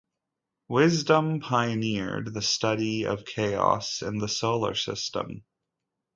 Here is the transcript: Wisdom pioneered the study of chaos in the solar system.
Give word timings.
Wisdom 0.67 1.39
pioneered 1.41 2.33
the 2.33 2.41
study 2.41 3.05
of 3.05 3.23
chaos 3.23 4.01
in 4.01 4.17
the 4.17 4.27
solar 4.27 4.73
system. 4.73 5.43